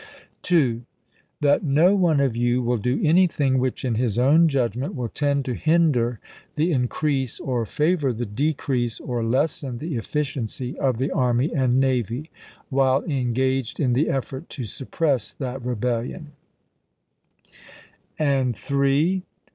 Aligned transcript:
2. 0.41 0.81
That 1.41 1.63
no 1.63 1.93
one 1.93 2.19
of 2.19 2.35
you 2.35 2.63
will 2.63 2.79
do 2.79 2.99
anything 3.03 3.59
which, 3.59 3.85
in 3.85 3.93
his 3.93 4.17
own 4.17 4.47
judgment, 4.47 4.95
will 4.95 5.09
tend 5.09 5.45
to 5.45 5.53
hinder 5.53 6.19
the 6.55 6.71
increase 6.71 7.39
or 7.39 7.67
favor 7.67 8.11
the 8.11 8.25
decrease 8.25 8.99
or 8.99 9.23
lessen 9.23 9.77
the 9.77 9.95
efficiency 9.97 10.75
of 10.79 10.97
the 10.97 11.11
army 11.11 11.53
and 11.53 11.79
navy, 11.79 12.31
while 12.69 13.03
engaged 13.03 13.79
in 13.79 13.93
the 13.93 14.09
effort 14.09 14.49
to 14.49 14.65
suppress 14.65 15.33
that 15.33 15.63
rebel 15.63 15.99
lion 16.01 16.31
j 17.45 17.53
and 18.17 18.45
Lincoln 18.45 18.53
to 18.53 18.59
3. 18.59 19.23